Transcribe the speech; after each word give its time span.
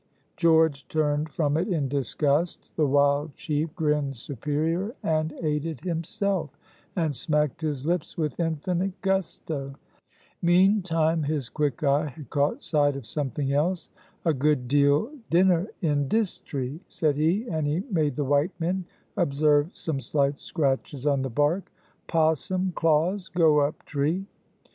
George 0.35 0.87
turned 0.87 1.29
from 1.29 1.55
it 1.55 1.67
in 1.67 1.87
disgust; 1.87 2.71
the 2.75 2.87
wild 2.87 3.35
chief 3.35 3.75
grinned 3.75 4.15
superior 4.17 4.95
and 5.03 5.31
ate 5.43 5.63
it 5.63 5.81
himself, 5.81 6.49
and 6.95 7.15
smacked 7.15 7.61
his 7.61 7.85
lips 7.85 8.17
with 8.17 8.39
infinite 8.39 8.99
gusto. 9.03 9.75
Meantime 10.41 11.21
his 11.21 11.49
quick 11.49 11.83
eye 11.83 12.07
had 12.07 12.31
caught 12.31 12.63
sight 12.63 12.95
of 12.95 13.05
something 13.05 13.53
else. 13.53 13.91
"A 14.25 14.33
good 14.33 14.67
deal 14.67 15.11
dinner 15.29 15.67
in 15.83 16.07
dis 16.07 16.39
tree," 16.39 16.79
said 16.87 17.15
he, 17.15 17.47
and 17.47 17.67
he 17.67 17.83
made 17.91 18.15
the 18.15 18.25
white 18.25 18.59
men 18.59 18.85
observe 19.17 19.69
some 19.75 19.99
slight 19.99 20.39
scratches 20.39 21.05
on 21.05 21.21
the 21.21 21.29
bark. 21.29 21.71
"Possum 22.07 22.71
claws 22.75 23.29
go 23.29 23.59
up 23.59 23.85
tree." 23.85 24.25